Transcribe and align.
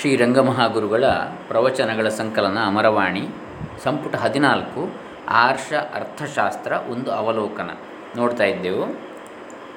ಶ್ರೀ 0.00 0.16
ರಂಗಮಹಾಗುರುಗಳ 0.16 1.04
ಪ್ರವಚನಗಳ 1.48 2.08
ಸಂಕಲನ 2.08 2.58
ಅಮರವಾಣಿ, 2.66 3.28
ಸಂಪುಟ 3.84 4.14
ಹದಿನಾಲ್ಕು, 4.14 4.92
ಆರ್ಷ 5.28 5.72
ಅರ್ಥಶಾಸ್ತ್ರ 5.94 6.72
ಒಂದು 6.72 7.12
ಅವಲೋಕನ. 7.12 7.70
ನೋಡ್ತಾ 8.16 8.44
ಇದ್ದೆವು. 8.44 8.84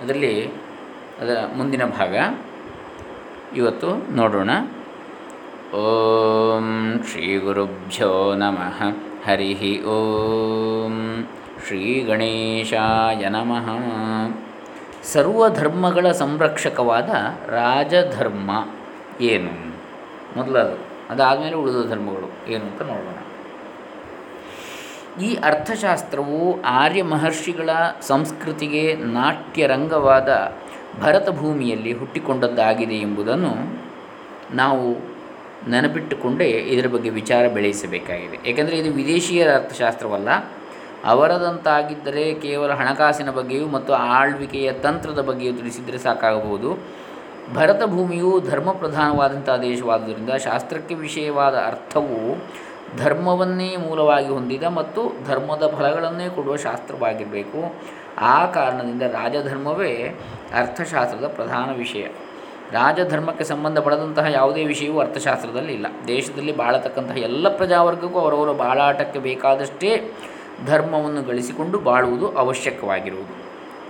ಅದರಲ್ಲಿ 0.03 0.47
ಅದರ 1.21 1.37
ಮುಂದಿನ 1.57 1.85
ಭಾಗ. 1.85 2.15
ಇವತ್ತು 3.57 4.15
ನೋಡೋಣ. 4.15 4.49
ಓಂ 5.75 6.99
ಶ್ರೀ 7.11 7.37
ಗುರುಭ್ಯೋ 7.37 8.35
ನಮಃ. 8.35 8.83
ಹರಿ 9.25 9.83
ಓಂ 9.83 11.27
ಶ್ರೀ 11.67 12.01
ಗಣೇಶಾಯ 12.01 13.29
ನಮಃ. 13.29 13.69
ಸರ್ವಧರ್ಮಗಳ 15.03 16.11
ಸಂರಕ್ಷಕವಾದ 16.11 17.09
ರಾಜಧರ್ಮ 17.49 18.65
ಏನು? 19.21 19.73
ಮೊದಲದು. 20.37 20.93
ಅದಾದಮೇಲೆ 21.09 21.55
ಉಳಿದ 21.55 21.89
ಧರ್ಮಗಳು 21.89 22.51
ಏನು 22.51 22.65
ಅಂತ 22.65 22.81
ನೋಡೋಣ. 22.81 23.15
ಈ 25.21 25.35
ಅರ್ಥಶಾಸ್ತ್ರವು 25.35 26.61
ಆರ್ಯ 26.61 27.03
ಮಹರ್ಷಿಗಳ 27.03 27.69
ಸಂಸ್ಕೃತಿಗೆ 28.01 28.95
ನಾಟ್ಯರಂಗವಾದ 28.95 30.51
ಭರತ 31.01 31.29
ಭೂಮಿಯಲ್ಲಿ 31.29 31.93
ಹುಟ್ಟಿಕೊಂಡದ್ದಾಗಿದೆ 31.93 32.95
ಎಂಬುದನ್ನು 32.95 33.83
ನಾವು 34.55 35.13
ನೆನಪಿಟ್ಟುಕೊಂಡೇ 35.69 36.45
ಇದರ 36.45 36.87
ಬಗ್ಗೆ 36.87 37.09
ವಿಚಾರ 37.09 37.47
ಬೆಳೆಸಬೇಕಾಗಿದೆ. 37.47 38.49
ಏಕೆಂದರೆ 38.49 38.77
ಇದು 38.77 38.93
ವಿದೇಶಿಯರ 38.93 39.55
ಅರ್ಥಶಾಸ್ತ್ರವಲ್ಲ. 39.55 40.29
ಅವರದಂತಾಗಿದ್ದರೆ 41.05 42.33
ಕೇವಲ 42.33 42.71
ಹಣಕಾಸಿನ 42.71 43.31
ಬಗ್ಗೆಯೂ 43.31 43.67
ಮತ್ತು 43.67 43.93
ಆಳ್ವಿಕೆಯ 43.93 44.71
ತಂತ್ರದ 44.71 45.21
ಬಗ್ಗೆಯೂ 45.21 45.53
ತಿಳಿಸಿದರೆ 45.53 45.97
ಸಾಕಾಗಬಹುದು. 45.97 46.77
ಭರತ 47.51 47.83
ಭೂಮಿಯು 47.85 48.39
ಧರ್ಮ 48.39 48.71
ಪ್ರಧಾನವಾದಂಥ 48.71 49.49
ದೇಶವಾದ್ದರಿಂದ 49.49 50.29
ಶಾಸ್ತ್ರಕ್ಕೆ 50.29 50.95
ವಿಷಯವಾದ 50.95 51.55
ಅರ್ಥವು 51.55 52.37
ಧರ್ಮವನ್ನೇ 52.97 53.75
ಮೂಲವಾಗಿ 53.75 54.27
ಹೊಂದಿದ 54.27 54.63
ಮತ್ತು 54.63 55.25
ಧರ್ಮದ 55.25 55.75
ಫಲಗಳನ್ನೇ 55.77 56.29
ಕೊಡುವ 56.29 56.55
ಶಾಸ್ತ್ರವಾಗಿರಬೇಕು. 56.55 57.73
ಆ 58.17 58.45
ಕಾರಣದಿಂದ 58.45 59.01
ರಾಜಧರ್ಮವೇ 59.01 60.19
ಅರ್ಥಶಾಸ್ತ್ರದ 60.53 61.27
ಪ್ರಧಾನ 61.27 61.77
ವಿಷಯ. 61.77 62.01
ರಾಜಧರ್ಮಕ್ಕೆ 62.71 63.43
ಸಂಬಂಧಪಡದಂತಹ 63.43 64.25
ಯಾವುದೇ 64.25 64.65
ವಿಷಯವೂ 64.65 64.99
ಅರ್ಥಶಾಸ್ತ್ರದಲ್ಲಿ 64.99 65.73
ಇಲ್ಲ. 65.73 65.85
ದೇಶದಲ್ಲಿ 66.07 66.57
ಬಾಳತಕ್ಕಂತಹ 66.57 67.17
ಎಲ್ಲ 67.17 67.57
ಪ್ರಜಾವರ್ಗಕ್ಕೂ 67.57 68.19
ಅವರವರ 68.19 68.51
ಬಾಳಾಟಕ್ಕೆ 68.51 69.19
ಬೇಕಾದಷ್ಟೇ 69.19 70.11
ಧರ್ಮವನ್ನು 70.65 71.23
ಗಳಿಸಿಕೊಂಡು 71.23 71.79
ಬಾಳುವುದು 71.79 72.29
ಅವಶ್ಯಕವಾಗಿರುವುದು. 72.29 73.42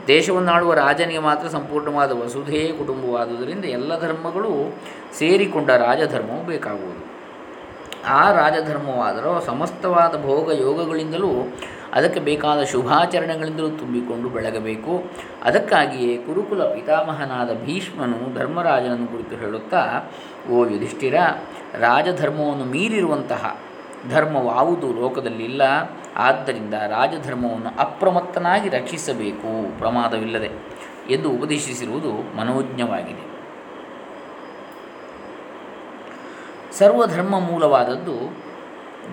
ದೇಶವನ್ನಾಳುವ 0.08 0.74
ರಾಜನಿಗೆ 0.74 1.20
ಮಾತ್ರ 1.20 1.48
ಸಂಪೂರ್ಣವಾದ 1.48 2.12
ವಸುಧೇ 2.12 2.72
ಕುಟುಂಬವಾದುದರಿಂದ 2.78 3.66
ಎಲ್ಲ 3.66 4.00
ಧರ್ಮಗಳು 4.00 4.76
ಸೇರಿಕೊಂಡ 5.14 5.70
ರಾಜಧರ್ಮವು 5.70 6.46
ಬೇಕಾಗುವುದು. 6.46 7.14
ಆ 8.08 8.32
ರಾಜಧರ್ಮವಾದರೂ 8.32 9.42
ಸಮಸ್ತವಾದ 9.42 10.24
ಭೋಗ 10.24 10.52
ಯೋಗಗಳಿಂದಲೂ 10.60 11.32
ಅದಕ್ಕೆ 11.94 12.20
ಬೇಕಾದ 12.20 12.64
ಶುಭಾಚರಣೆಗಳಿಂದಲೂ 12.64 13.70
ತುಂಬಿಕೊಂಡು 13.70 14.30
ಬೆಳಗಬೇಕು. 14.30 15.04
ಅದಕ್ಕಾಗಿಯೇ 15.44 16.18
ಕುರುಕುಲ 16.18 16.64
ಪಿತಾಮಹನಾದ 16.64 17.54
ಭೀಷ್ಮನು 17.66 18.36
ಧರ್ಮರಾಜನನ್ನು 18.36 19.08
ಕುರಿತು 19.08 19.36
ಹೇಳುತ್ತಾ, 19.36 20.12
ಓ 20.52 20.66
ಯುಧಿಷ್ಠಿರ, 20.66 21.16
ರಾಜಧರ್ಮವನ್ನು 21.80 22.66
ಮೀರಿರುವಂತಹ 22.66 23.58
ಧರ್ಮವಾವುದು 24.10 25.02
ಲೋಕದಲ್ಲಿಲ್ಲ. 25.02 25.62
ಆದ್ದರಿಂದ 26.16 26.74
ರಾಜಧರ್ಮವನ್ನು 26.74 27.80
ಅಪ್ರಮತ್ತನಾಗಿ 27.80 28.70
ರಕ್ಷಿಸಬೇಕು. 28.70 29.80
ಪ್ರಮಾದವಿಲ್ಲದೆ 29.80 30.52
ಎಂದು 31.10 31.30
ಉಪದೇಶಿಸಿರುವುದು 31.30 32.38
ಮನೋಜ್ಞವಾಗಿದೆ. 32.38 33.34
ಸರ್ವಧರ್ಮ 36.78 37.40
ಮೂಲವಾದದ್ದು 37.40 38.44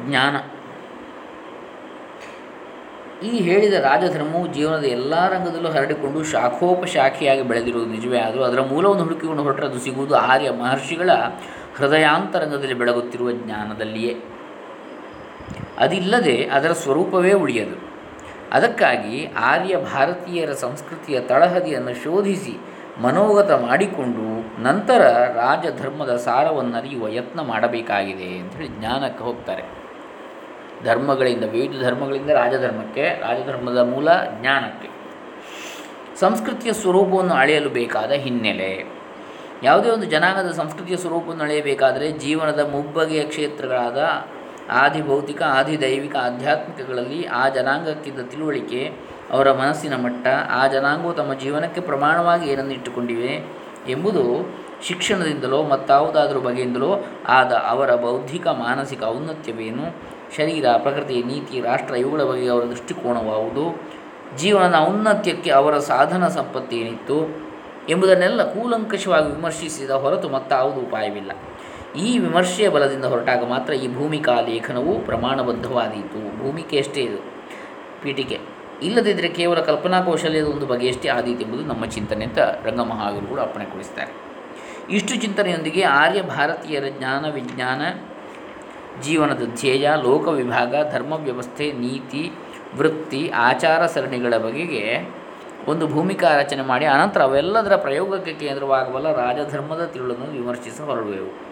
ಜ್ಞಾನ. 0.09 0.37
ಈ 3.25 3.39
ಹೇಳಿದ 3.39 3.73
ರಾಜಧರ್ಮವು 3.73 4.47
ಜೀವನದ 4.47 4.84
ಎಲ್ಲ 4.84 5.28
ರಂಗದಲ್ಲೂ 5.28 5.71
ಹರಡಿಕೊಂಡು 5.71 6.25
ಶಾಖೋಪಶಾಖೆಯಾಗಿ 6.25 7.43
ಬೆಳೆದಿರುವುದು 7.43 7.91
ನಿಜವೇ. 7.91 8.19
ಆದರೂ 8.19 8.43
ಅದರ 8.43 8.61
ಮೂಲವನ್ನು 8.61 9.03
ಹುಡುಕಿಕೊಂಡು 9.03 9.43
ಹೊರಟರೆ 9.43 9.67
ಅದು 9.67 9.78
ಸಿಗುವುದು 9.78 10.17
ಆರ್ಯ 10.17 10.50
ಮಹರ್ಷಿಗಳ 10.50 11.11
ಹೃದಯಾಂತರಂಗದಲ್ಲಿ 11.77 12.75
ಬೆಳಗುತ್ತಿರುವ 12.75 13.32
ಜ್ಞಾನದಲ್ಲಿಯೇ. 13.32 14.17
ಅದಿಲ್ಲದೆ 15.81 16.45
ಅದರ 16.45 16.73
ಸ್ವರೂಪವೇ 16.73 17.33
ಉಳಿಯದು. 17.33 17.91
ಅದಕ್ಕಾಗಿ 18.53 19.27
ಆರ್ಯ 19.27 19.77
ಭಾರತೀಯರ 19.77 20.53
ಸಂಸ್ಕೃತಿಯ 20.53 21.21
ತಳಹದಿಯನ್ನು 21.21 21.95
ಶೋಧಿಸಿ 22.05 22.59
ಮನೋಗತ 23.03 23.51
ಮಾಡಿಕೊಂಡು 23.51 24.63
ನಂತರ 24.63 25.01
ರಾಜಧರ್ಮದ 25.35 26.17
ಸಾರವನ್ನರಿಯುವ 26.17 27.09
ಯತ್ನ 27.09 27.43
ಮಾಡಬೇಕಾಗಿದೆ 27.43 28.39
ಅಂಥೇಳಿ 28.39 28.69
ಜ್ಞಾನಕ್ಕೆ 28.69 29.25
ಹೋಗ್ತಾರೆ. 29.25 29.63
ಧರ್ಮಗಳಿಂದ, 30.85 31.45
ವಿವಿಧ 31.45 31.85
ಧರ್ಮಗಳಿಂದ 31.85 32.31
ರಾಜಧರ್ಮಕ್ಕೆ, 32.31 33.03
ರಾಜಧರ್ಮದ 33.03 33.79
ಮೂಲ 33.79 34.09
ಜ್ಞಾನಕ್ಕೆ. 34.41 34.89
ಸಂಸ್ಕೃತಿಯ 36.21 36.73
ಸ್ವರೂಪವನ್ನು 36.73 37.35
ಅಳೆಯಲು 37.35 37.71
ಬೇಕಾದ 37.71 38.11
ಹಿನ್ನೆಲೆ. 38.11 38.85
ಯಾವುದೇ 39.62 39.91
ಒಂದು 39.91 40.07
ಜನಾಂಗದ 40.07 40.53
ಸಂಸ್ಕೃತಿಯ 40.53 40.97
ಸ್ವರೂಪವನ್ನು 40.97 41.45
ಅಳೆಯಬೇಕಾದರೆ 41.45 42.12
ಜೀವನದ 42.12 42.69
ಮುಬ್ಬಗೆಯ 42.71 43.23
ಕ್ಷೇತ್ರಗಳಾದ 43.23 43.99
ಆದಿ 44.70 45.03
ಭೌತಿಕ 45.03 45.42
ಆದಿ 45.42 45.81
ದೈವಿಕ 45.81 46.16
ಆಧ್ಯಾತ್ಮಿಕಗಳಲ್ಲಿ 46.16 47.26
ಆ 47.26 47.48
ಜನಾಂಗಕ್ಕಿದ್ದ 47.48 48.20
ತಿಳುವಳಿಕೆ, 48.20 48.92
ಅವರ 49.31 49.53
ಮನಸ್ಸಿನ 49.53 49.97
ಮಟ್ಟ, 49.97 50.26
ಆ 50.50 50.66
ಜನಾಂಗವು 50.66 51.12
ತಮ್ಮ 51.12 51.34
ಜೀವನಕ್ಕೆ 51.34 51.81
ಪ್ರಮಾಣವಾಗಿ 51.81 52.50
ಏನನ್ನು 52.50 52.72
ಇಟ್ಟುಕೊಂಡಿವೆ 52.72 53.60
ಎಂಬುದು 53.88 54.54
ಶಿಕ್ಷಣದಿಂದಲೋ 54.82 55.62
ಮತ್ತಾವುದಾದರೂ 55.62 56.41
ಬಗೆಯಿಂದಲೋ 56.41 57.04
ಆದ 57.28 57.53
ಅವರ 57.53 57.94
ಬೌದ್ಧಿಕ, 57.94 58.47
ಮಾನಸಿಕ 58.47 59.03
ಔನ್ನತ್ಯವೇನು? 59.03 59.97
ಶರೀರ, 60.36 60.66
ಪ್ರಕೃತಿ, 60.78 61.22
ನೀತಿ, 61.22 61.60
ರಾಷ್ಟ್ರ 61.60 61.94
ಇವುಗಳ 61.94 62.22
ಬಗ್ಗೆ 62.22 62.48
ಅವರ 62.48 62.62
ದೃಷ್ಟಿಕೋನವಾವುದು. 62.62 63.91
ಜೀವನದ 64.37 64.75
ಔನ್ನತ್ಯಕ್ಕೆ 64.78 65.50
ಅವರ 65.50 65.78
ಸಾಧನ 65.78 66.28
ಸಂಪತ್ತೇನಿತ್ತು 66.28 67.50
ಎಂಬುದನ್ನೆಲ್ಲ 67.88 68.42
ಕೂಲಂಕಷವಾಗಿ 68.42 69.34
ವಿಮರ್ಶಿಸಿದ 69.34 69.91
ಹೊರತು 69.91 70.28
ಮತ್ತಾವುದು 70.28 70.81
ಉಪಾಯವಿಲ್ಲ. 70.81 71.31
ಈ 71.97 72.19
ವಿಮರ್ಶೆಯ 72.19 72.69
ಬಲದಿಂದ 72.69 73.05
ಹೊರಟಾಗ 73.05 73.45
ಮಾತ್ರ 73.45 73.73
ಈ 73.73 73.95
ಭೂಮಿಕಾ 73.95 74.41
ಲೇಖನವು 74.41 74.99
ಪ್ರಮಾಣಬದ್ಧವಾದೀತು. 74.99 76.39
ಭೂಮಿಕೆ 76.39 76.78
ಅಷ್ಟೇ 76.78 77.01
ಇದು? 77.01 77.25
ಪೀಠಿಕೆ. 78.03 78.39
ಇಲ್ಲದಿದ್ದರೆ 78.83 79.28
ಕೇವಲ 79.28 79.61
ಕಲ್ಪನಾ 79.61 80.00
ಕೌಶಲ್ಯದ 80.00 80.45
ಒಂದು 80.45 80.67
ಬಗೆಯಷ್ಟೇ 80.67 81.09
ಆದೀತು 81.09 81.41
ಎಂಬುದು 81.41 81.62
ನಮ್ಮ 81.62 81.84
ಚಿಂತನೆ 81.84 82.25
ಅಂತ 82.25 82.39
ರಂಗಮಹಾವೀರುಗಳು 82.39 83.43
ಅಪ್ಪಣೆ 83.43 83.65
ಕೊಡಿಸ್ತಾರೆ. 83.65 84.31
ಇಷ್ಟು 84.91 85.17
ಚಿಂತನೆಯೊಂದಿಗೆ 85.17 85.83
ಆರ್ಯ 85.83 86.23
ಭಾರತೀಯರ 86.23 86.84
ಜ್ಞಾನ 86.99 87.31
ವಿಜ್ಞಾನ 87.31 87.83
ಜೀವನದ 89.03 89.43
ಧ್ಯೇಯ, 89.55 89.91
ಲೋಕ 90.03 90.29
ವಿಭಾಗ, 90.29 90.75
ಧರ್ಮ 90.93 91.12
ವ್ಯವಸ್ಥೆ, 91.12 91.73
ನೀತಿ, 91.73 92.33
ವೃತ್ತಿ, 92.77 93.31
ಆಚಾರ 93.34 93.87
ಸರಣಿಗಳ 93.87 94.37
ಬಗೆಗೆ 94.37 95.12
ಒಂದು 95.69 95.87
ಭೂಮಿಕಾ 95.87 96.37
ರಚನೆ 96.37 96.62
ಮಾಡಿ 96.62 96.84
ಅನಂತರ 96.84 97.23
ಅವೆಲ್ಲದರ 97.23 97.77
ಪ್ರಯೋಗಕ್ಕೆ 97.77 98.33
ಕೇಂದ್ರವಾಗಬಲ್ಲ 98.33 99.12
ರಾಜಧರ್ಮದ 99.12 99.87
ತಿರುಳನ್ನು 99.87 100.27
ವಿಮರ್ಶಿಸ 100.27 100.81
ಹೊರಡುವೆವು. 100.81 101.50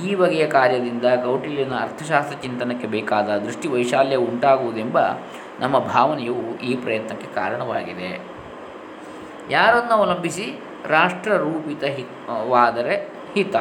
ಈ 0.00 0.14
ಬಗೆಯ 0.14 0.46
ಕಾರ್ಯದಿಂದ 0.46 1.06
ಕೌಟಿಲ್ಯನ 1.24 1.74
ಅರ್ಥಶಾಸ್ತ್ರ 1.80 2.36
ಚಿಂತನಕ್ಕೆ 2.38 2.86
ಬೇಕಾದ 2.86 3.28
ದೃಷ್ಟಿ 3.36 3.68
ವೈಶಾಲ್ಯ 3.68 4.16
ಉಂಟಾಗುವುದೆಂಬ 4.16 4.98
ನಮ್ಮ 5.60 5.78
ಭಾವನೆಯು 5.78 6.36
ಈ 6.58 6.74
ಪ್ರಯತ್ನಕ್ಕೆ 6.76 7.28
ಕಾರಣವಾಗಿದೆ. 7.34 8.10
ಯಾರನ್ನು 9.50 9.94
ಅವಲಂಬಿಸಿ 9.94 10.46
ರಾಷ್ಟ್ರರೂಪಿತ 10.86 11.84
ಹಿತವಾದರೆ 11.84 12.94
ಹಿತ? 13.34 13.56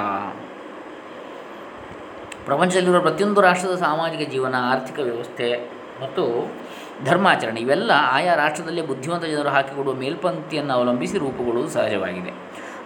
ಪ್ರಪಂಚದಲ್ಲಿರುವ 2.46 3.02
ಪ್ರತಿಯೊಂದು 3.02 3.42
ರಾಷ್ಟ್ರದ 3.42 3.76
ಸಾಮಾಜಿಕ 3.76 4.30
ಜೀವನ, 4.30 4.56
ಆರ್ಥಿಕ 4.72 5.00
ವ್ಯವಸ್ಥೆ 5.00 5.50
ಮತ್ತು 6.04 6.24
ಧರ್ಮಾಚರಣೆ 7.06 7.60
ಇವೆಲ್ಲ 7.60 7.92
ಆಯಾ 8.16 8.34
ರಾಷ್ಟ್ರದಲ್ಲಿ 8.36 8.84
ಬುದ್ಧಿವಂತ 8.88 9.26
ಜನರು 9.26 9.50
ಹಾಕಿಕೊಡುವ 9.50 9.94
ಮೇಲ್ಪಂಕ್ತಿಯನ್ನು 9.94 10.74
ಅವಲಂಬಿಸಿ 10.74 11.18
ರೂಪುಗೊಳ್ಳುವುದು 11.18 11.74
ಸಹಜವಾಗಿದೆ. 11.74 12.32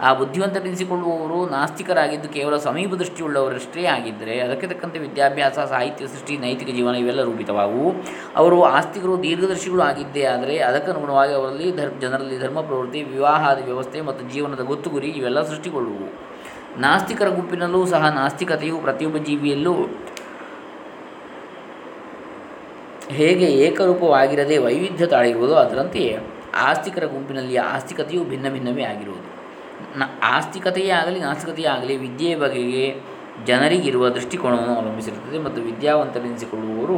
ಆ 0.02 0.14
ಬುದ್ಧಿವಂತರೆನಿಸಿಕೊಳ್ಳುವವರು 0.14 1.50
ನಾಸ್ತಿಕರಾಗಿದ್ದು 1.50 2.30
ಕೇವಲ 2.30 2.58
ಸಮೀಪ 2.58 2.94
ದೃಷ್ಟಿಯುಳ್ಳವರಷ್ಟೇ 2.94 3.86
ಆಗಿದ್ದರೆ 3.86 4.40
ಅದಕ್ಕೆ 4.40 4.68
ತಕ್ಕಂತೆ 4.68 5.00
ವಿದ್ಯಾಭ್ಯಾಸ, 5.00 5.60
ಸಾಹಿತ್ಯ, 5.60 6.08
ಸೃಷ್ಟಿ, 6.08 6.38
ನೈತಿಕ 6.38 6.70
ಜೀವನ 6.70 6.96
ಇವೆಲ್ಲ 6.96 7.24
ರೂಪಿತವಾಗುವು. 7.24 7.96
ಅವರು 8.36 8.64
ಆಸ್ತಿಕರು, 8.64 9.24
ದೀರ್ಘದರ್ಶಿಗಳು 9.24 9.82
ಆಗಿದ್ದೇ 9.82 10.24
ಆದರೆ 10.24 10.58
ಅದಕ್ಕನುಗುಣವಾಗಿ 10.58 11.34
ಅವರಲ್ಲಿ 11.34 11.72
ಧರ್, 11.72 12.02
ಜನರಲ್ಲಿ 12.02 12.40
ಧರ್ಮ, 12.40 12.62
ಪ್ರವೃತ್ತಿ, 12.62 13.04
ವಿವಾಹಾದಿ 13.04 13.62
ವ್ಯವಸ್ಥೆ 13.62 14.02
ಮತ್ತು 14.02 14.34
ಜೀವನದ 14.34 14.60
ಗೊತ್ತು 14.60 14.90
ಗುರಿ 14.90 15.08
ಇವೆಲ್ಲ 15.08 15.42
ಸೃಷ್ಟಿಕೊಳ್ಳುವು. 15.42 16.36
ನಾಸ್ತಿಕರ 16.82 17.30
ಗುಂಪಿನಲ್ಲೂ 17.30 17.86
ಸಹ 17.86 18.10
ನಾಸ್ತಿಕತೆಯು 18.10 18.78
ಪ್ರತಿಯೊಬ್ಬ 18.78 19.18
ಜೀವಿಯಲ್ಲೂ 19.18 19.74
ಹೇಗೆ 23.10 23.46
ಏಕರೂಪವಾಗಿರದೆ 23.46 24.58
ವೈವಿಧ್ಯ 24.58 25.06
ತಾಳಿರುವುದು 25.06 25.56
ಅದರಂತೆಯೇ. 25.56 26.20
ಆಸ್ತಿಕರ 26.56 27.06
ಗುಂಪಿನಲ್ಲಿ 27.06 27.58
ಆಸ್ತಿಕತೆಯು 27.58 28.24
ಭಿನ್ನ 28.24 28.50
ಭಿನ್ನವೇ 28.50 28.84
ಆಗಿರುವುದು. 28.84 29.35
ನ 29.98 30.04
ಆಸ್ತಿಕತೆಯೇ 30.22 30.90
ಆಗಲಿ, 30.90 31.20
ನಾಸ್ತಿಕತೆಯೇ 31.20 31.68
ಆಗಲಿ, 31.68 31.98
ವಿದ್ಯೆಯ 31.98 32.36
ಬಗೆಗೆ 32.36 32.86
ಜನರಿಗಿರುವ 33.46 34.10
ದೃಷ್ಟಿಕೋನವನ್ನು 34.10 34.76
ಅವಲಂಬಿಸಿರುತ್ತದೆ 34.76 35.38
ಮತ್ತು 35.40 35.62
ವಿದ್ಯಾವಂತರೆನಿಸಿಕೊಳ್ಳುವವರು 35.62 36.98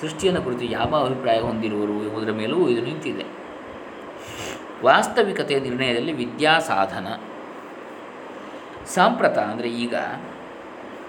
ಸೃಷ್ಟಿಯನ್ನು 0.00 0.42
ಕುರಿತು 0.42 0.64
ಯಾವ 0.64 0.90
ಅಭಿಪ್ರಾಯ 1.04 1.40
ಹೊಂದಿರುವರು 1.40 1.96
ಎಂಬುದರ 2.04 2.32
ಮೇಲೂ 2.32 2.68
ಇದು 2.68 2.82
ನಿಂತಿದೆ. 2.82 3.26
ವಾಸ್ತವಿಕತೆಯ 4.84 5.58
ನಿರ್ಣಯದಲ್ಲಿ 5.60 6.12
ವಿದ್ಯಾ 6.12 6.58
ಸಾಧನ 6.58 7.06
ಸಾಂಪ್ರತ 8.94 9.38
ಅಂದರೆ 9.38 9.68
ಈಗ 9.68 9.94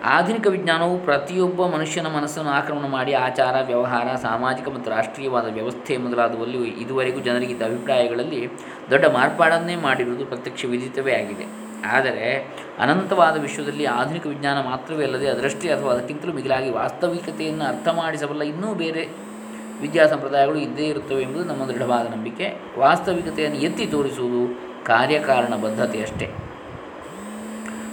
ಆಧುನಿಕ 0.03 0.47
ವಿಜ್ಞಾನವು 0.47 0.99
ಪ್ರತಿಯೊಬ್ಬ 0.99 1.65
ಮನುಷ್ಯನ 1.65 2.07
ಮನಸ್ಸನ್ನು 2.07 2.51
ಆಕ್ರಮಣ 2.51 2.85
ಮಾಡಿ 2.85 3.13
ಆಚಾರ, 3.13 3.55
ವ್ಯವಹಾರ, 3.65 4.15
ಸಾಮಾಜಿಕ 4.15 4.67
ಮತ್ತು 4.69 4.91
ರಾಷ್ಟ್ರೀಯವಾದ 4.91 5.53
ವ್ಯವಸ್ಥೆ 5.53 5.97
ಮೊದಲಾದವಲ್ಲಿ 5.97 6.57
ಇದುವರೆಗೂ 6.57 7.19
ಜನರಿಗಿದ್ದ 7.19 7.61
ಅಭಿಪ್ರಾಯಗಳಲ್ಲಿ 7.61 8.47
ದೊಡ್ಡ 8.89 9.05
ಮಾರ್ಪಾಡನ್ನೇ 9.05 9.75
ಮಾಡಿರುವುದು 9.75 10.25
ಪ್ರತ್ಯಕ್ಷ 10.25 10.65
ವಿಧಿತವೇ 10.65 11.13
ಆಗಿದೆ. 11.13 11.67
ಆದರೆ 11.85 12.53
ಅನಂತವಾದ 12.79 13.41
ವಿಶ್ವದಲ್ಲಿ 13.41 13.85
ಆಧುನಿಕ 13.85 14.27
ವಿಜ್ಞಾನ 14.27 14.61
ಮಾತ್ರವೇ 14.69 15.03
ಅಲ್ಲದೆ 15.03 15.27
ಅದರಷ್ಟೇ 15.27 15.69
ಅಥವಾ 15.69 15.91
ಅದಕ್ಕಿಂತಲೂ 15.91 16.33
ಮಿಗಿಲಾಗಿ 16.33 16.69
ವಾಸ್ತವಿಕತೆಯನ್ನು 16.69 17.65
ಅರ್ಥ 17.65 17.87
ಮಾಡಿಸಬಲ್ಲ 17.87 18.41
ಇನ್ನೂ 18.41 18.73
ಬೇರೆ 18.73 19.07
ವಿದ್ಯಾ 19.81 20.07
ಸಂಪ್ರದಾಯಗಳು 20.07 20.55
ಇದ್ದೇ 20.55 20.85
ಇರುತ್ತವೆ 20.85 21.21
ಎಂಬುದು 21.21 21.43
ನಮ್ಮ 21.43 21.65
ದೃಢವಾದ 21.65 22.13
ನಂಬಿಕೆ. 22.13 22.53
ವಾಸ್ತವಿಕತೆಯನ್ನು 22.79 23.59
ಎತ್ತಿ 23.59 23.85
ತೋರಿಸುವುದು 23.85 24.59
ಕಾರ್ಯಕಾರಣ 24.85 25.55
ಬದ್ಧತೆಯಷ್ಟೇ 25.55 26.46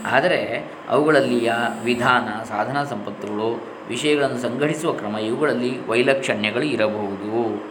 ಆದರೆ 0.06 0.72
ಅವುಗಳಲ್ಲಿಯ 0.88 1.52
ವಿಧಾನ, 1.84 2.42
ಸಾಧನ 2.44 2.82
ಸಂಪತ್ತುಗಳು, 2.82 3.62
ವಿಷಯಗಳನ್ನು 3.88 4.38
ಸಂಘಟಿಸುವ 4.38 4.92
ಕ್ರಮ 4.92 5.16
ಇವುಗಳಲ್ಲಿ 5.16 5.86
ವೈಲಕ್ಷಣ್ಯಗಳು 5.88 6.62
ಇರಬಹುದು. 6.62 7.62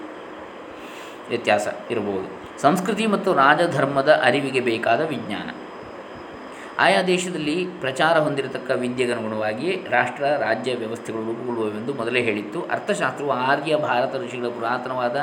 ವ್ಯತ್ಯಾಸ 1.30 1.68
ಇರಬಹುದು. 1.92 2.62
ಸಂಸ್ಕೃತಿ 2.62 3.08
ಮತ್ತು 3.08 3.34
ರಾಜಧರ್ಮದ 3.34 4.22
ಅರಿವಿಗೆ 4.24 4.60
ಬೇಕಾದ 4.60 5.02
ವಿಜ್ಞಾನ. 5.02 5.63
ಆಯಾ 6.80 7.02
ದೇಶದಲ್ಲಿ 7.02 7.68
ಪ್ರಚಾರ 7.80 8.20
ಹೊಂದಿರತಕ್ಕ 8.20 8.72
ವಿದ್ಯೆಗನುಗುಣವಾಗಿ 8.72 9.86
ರಾಷ್ಟ್ರ, 9.90 10.24
ರಾಜ್ಯ 10.24 10.76
ವ್ಯವಸ್ಥೆಗಳು 10.76 11.22
ರೂಪುಗೊಳ್ಳುವವೆಂದು 11.22 11.94
ಮೊದಲೇ 11.94 12.22
ಹೇಳಿತ್ತು. 12.22 12.62
ಅರ್ಥಶಾಸ್ತ್ರವು 12.62 13.32
ಆರ್ಯ 13.32 13.76
ಭಾರತ 13.76 14.16
ಋಷಿಗಳ 14.16 14.48
ಪುರಾತನವಾದ 14.48 15.16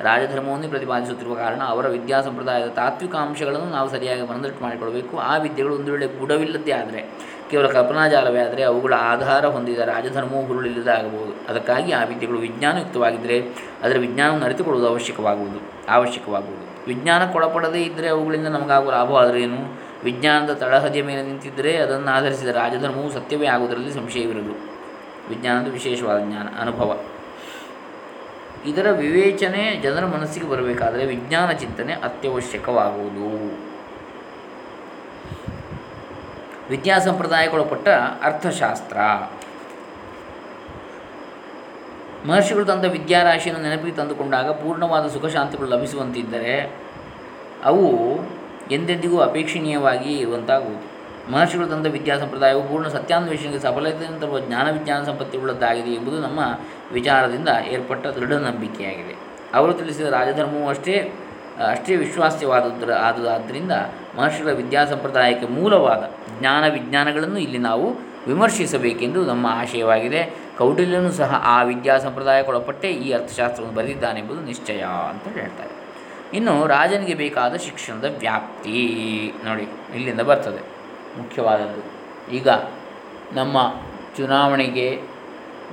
ರಾಜಧರ್ಮವನ್ನು 0.00 0.68
ಪ್ರತಿಪಾದಿಸುತ್ತಿರುವ 0.68 1.34
ಕಾರಣ 1.34 1.62
ಅವರ 1.66 1.88
ವಿದ್ಯಾ 1.88 2.20
ಸಂಪ್ರದಾಯದ 2.20 2.68
ತಾತ್ವಿಕ 2.68 3.14
ಅಂಶಗಳನ್ನು 3.14 3.70
ನಾವು 3.70 3.90
ಸರಿಯಾಗಿ 3.90 4.22
ಮನದಟ್ಟು 4.22 4.62
ಮಾಡಿಕೊಳ್ಳಬೇಕು. 4.62 5.18
ಆ 5.18 5.36
ವಿದ್ಯೆಗಳು 5.36 5.74
ಒಂದು 5.74 5.92
ವೇಳೆ 5.92 6.06
ಬುಡವಿಲ್ಲದೇ 6.06 6.72
ಆದರೆ, 6.72 7.32
ಕೇವಲ 7.50 7.66
ಕಲ್ಪನಾಜಾಲವೇ 7.66 8.40
ಆದರೆ 8.40 8.62
ಅವುಗಳ 8.62 8.94
ಆಧಾರ 8.98 9.46
ಹೊಂದಿದ 9.46 9.78
ರಾಜಧರ್ಮವು 9.78 10.46
ಹುರುಳಿಲ್ಲದಾಗಬಹುದು 10.46 11.48
ಅದಕ್ಕಾಗಿ 11.48 11.92
ಆ 11.92 12.04
ವಿದ್ಯೆಗಳು 12.04 12.38
ವಿಜ್ಞಾನಯುಕ್ತವಾಗಿದ್ದರೆ 12.38 13.38
ಅದರ 13.82 13.98
ವಿಜ್ಞಾನವನ್ನು 13.98 14.44
ಅರಿತುಕೊಳ್ಳುವುದು 14.44 14.92
ಅವಶ್ಯಕವಾಗುವುದು 14.92 15.58
ಅವಶ್ಯಕವಾಗುವುದು. 15.88 16.86
ವಿಜ್ಞಾನಕ್ಕೊಳಪಡದೇ 16.86 17.82
ಇದ್ದರೆ 17.82 18.08
ಅವುಗಳಿಂದ 18.08 18.46
ನಮಗಾಗುವ 18.46 18.90
ಲಾಭವಾದರೆ 18.90 19.42
ಏನು? 19.42 19.91
ವಿಜ್ಞಾನದ 20.04 20.52
ತಳಹದಿಯ 20.54 21.02
ಮೇಲೆ 21.02 21.22
ನಿಂತಿದ್ದರೆ 21.22 21.76
ಅದನ್ನು 21.76 22.10
ಆಧರಿಸಿದ 22.10 22.48
ರಾಜಧರ್ಮವು 22.48 23.12
ಸತ್ಯವೇ 23.12 23.46
ಆಗುವುದರಲ್ಲಿ 23.46 23.92
ಸಂಶಯವಿರುವುದು. 23.92 24.72
ವಿಜ್ಞಾನದ 25.28 25.68
ವಿಶೇಷವಾದ 25.68 26.18
ಜ್ಞಾನ, 26.18 26.48
ಅನುಭವ. 26.60 27.00
ಇದರ 28.66 28.90
ವಿವೇಚನೆ 28.90 29.80
ಜನರ 29.82 30.06
ಮನಸ್ಸಿಗೆ 30.06 30.48
ಬರಬೇಕಾದರೆ 30.48 31.06
ವಿಜ್ಞಾನ 31.06 31.52
ಚಿಂತನೆ 31.52 31.92
ಅತ್ಯವಶ್ಯಕವಾಗುವುದು. 31.92 33.52
ವಿದ್ಯಾ 36.70 36.98
ಸಂಪ್ರದಾಯಕ್ಕೊಳಪಟ್ಟ 36.98 37.88
ಅರ್ಥಶಾಸ್ತ್ರ. 38.22 38.96
ಮಹರ್ಷಿಗಳು 42.28 42.64
ತಂದ 42.64 42.84
ವಿದ್ಯಾರಾಶಿಯನ್ನು 42.84 43.62
ನೆನಪಿಗೆ 43.62 43.96
ತಂದುಕೊಂಡಾಗ 43.96 44.50
ಪೂರ್ಣವಾದ 44.50 45.08
ಸುಖ 45.08 45.26
ಶಾಂತಿಗಳು 45.26 45.68
ಲಭಿಸುವಂತಿದ್ದರೆ 45.68 46.76
ಅವು 47.64 48.18
ಎಂದೆಂದಿಗೂ 48.72 49.18
ಅಪೇಕ್ಷಣೀಯವಾಗಿ 49.18 50.12
ಇರುವಂತಾಗುವುದು. 50.18 50.92
ಮಹರ್ಷಿಗಳು 51.32 51.66
ತಂದ 51.66 51.86
ವಿದ್ಯಾ 51.86 52.18
ಸಂಪ್ರದಾಯವು 52.18 52.62
ಪೂರ್ಣ 52.68 52.88
ಸತ್ಯಾನ್ವೇಷಣೆಗೆ 52.88 53.58
ಸಫಲತೆಯನ್ನು 53.58 54.20
ತರುವ 54.20 54.38
ಜ್ಞಾನ 54.38 54.70
ವಿಜ್ಞಾನ 54.70 55.02
ಸಂಪತ್ತಿಯುಳ್ಳದ್ದಾಗಿದೆ 55.02 55.90
ಎಂಬುದು 55.94 56.20
ನಮ್ಮ 56.20 56.40
ವಿಚಾರದಿಂದ 56.92 57.48
ಏರ್ಪಟ್ಟ 57.68 58.06
ದೃಢ 58.06 58.32
ನಂಬಿಕೆಯಾಗಿದೆ 58.32 59.14
ಅವರು 59.54 59.72
ತಿಳಿಸಿದ 59.72 60.06
ರಾಜಧರ್ಮವು 60.06 60.68
ಅಷ್ಟೇ 60.68 61.12
ಅಷ್ಟೇ 61.70 61.96
ವಿಶ್ವಾಸ್ಯವಾದದ್ರ 61.96 62.92
ಆದುದಾದ್ದರಿಂದ 62.92 63.72
ಮಹರ್ಷಿಗಳ 64.16 64.52
ವಿದ್ಯಾ 64.52 64.84
ಸಂಪ್ರದಾಯಕ್ಕೆ 64.84 65.46
ಮೂಲವಾದ 65.46 66.10
ಜ್ಞಾನ 66.40 66.68
ವಿಜ್ಞಾನಗಳನ್ನು 66.68 67.38
ಇಲ್ಲಿ 67.38 67.58
ನಾವು 67.58 67.86
ವಿಮರ್ಶಿಸಬೇಕೆಂದು 68.26 69.24
ನಮ್ಮ 69.26 69.46
ಆಶಯವಾಗಿದೆ. 69.50 70.34
ಕೌಟಿಲ್ಯನೂ 70.58 71.10
ಸಹ 71.10 71.42
ಆ 71.44 71.62
ವಿದ್ಯಾ 71.62 71.98
ಸಂಪ್ರದಾಯಕ್ಕೊಳಪಟ್ಟೆ 71.98 72.88
ಈ 72.88 73.12
ಅರ್ಥಶಾಸ್ತ್ರವನ್ನು 73.12 73.76
ಬರೆದಿದ್ದಾನೆಂಬುದು 73.76 74.40
ನಿಶ್ಚಯ 74.40 74.80
ಅಂತ 75.10 75.28
ಹೇಳ್ತಾರೆ. 75.38 75.81
ಇನ್ನು 76.32 76.66
ರಾಜನಿಗೆ 76.66 77.14
ಬೇಕಾದ 77.14 77.54
ಶಿಕ್ಷಣದ 77.54 78.16
ವ್ಯಾಪ್ತಿ 78.18 79.32
ನೋಡಿ 79.44 79.62
ಇಲ್ಲಿಂದ 79.94 80.20
ಬರ್ತದೆ. 80.20 80.60
ಮುಖ್ಯವಾದದ್ದು. 81.18 81.80
ಈಗ 82.30 82.48
ನಮ್ಮ 83.32 83.74
ಚುನಾವಣೆಗೆ 84.16 85.00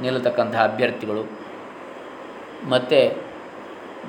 ನಿಲ್ಲತಕ್ಕಂತಹ 0.01 0.63
ಅಭ್ಯರ್ಥಿಗಳು 0.63 1.39
ಮತ್ತು 2.69 3.29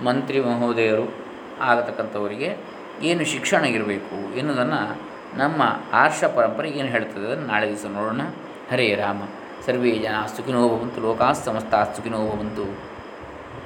ಮಂತ್ರಿ 0.05 0.41
ಮಹೋದಯರು 0.41 1.15
ಆಗತಕ್ಕಂಥವರಿಗೆ 1.61 2.57
ಏನು 3.03 3.25
ಶಿಕ್ಷಣ 3.25 3.65
ಇರಬೇಕು 3.65 4.37
ಎನ್ನುವುದನ್ನು 4.37 5.11
ನಮ್ಮ 5.39 5.63
ಆರ್ಷ 5.93 6.25
ಪರಂಪರೆ 6.25 6.71
ಏನು 6.71 6.89
ಹೇಳ್ತದೆ 6.89 7.27
ಅದನ್ನು 7.27 7.47
ನಾಳೆ 7.47 7.69
ದಿವಸ 7.69 7.85
ನೋಡೋಣ. 7.87 8.21
ಹರೇ 8.71 8.95
ರಾಮ. 8.95 9.23
ಸರ್ವೇ 9.67 9.91
ಜನ 9.91 10.15
ಸುಖಿನೋ 10.37 10.69
ಭವಂತು 10.69 11.01
ಲೋಕಾಃ 11.01 11.33
ಸಮಸ್ತಾ 11.33 11.85
ಸುಖಿನೋ 11.85 12.17
ಭವಂತು. 12.17 12.79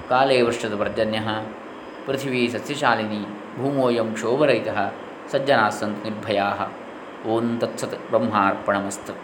ಕಾಲೇ 0.08 0.42
ವರ್ಷದ 0.42 0.80
ಪರ್ಜನ್ಯ 0.80 1.18
ಪೃಥಿವೀ 2.06 2.42
ಸಸ್ಯಶಾಲಿನಿ 2.48 3.20
ಭೂಮೋಯಂ 3.58 4.08
ಕ್ಷೋಭರಹಿತ 4.14 4.70
ಸಜ್ಜನಾಸ್ಸಂತ 5.30 5.96
ಸಂತು 5.96 6.08
ನಿರ್ಭಯಾ 6.08 6.48
ಓಂ 7.26 7.46
ತತ್ಸತ್ 7.58 7.96
ಬ್ರಹ್ಮಾರ್ಪಣಮಸ್ತು 8.10 9.14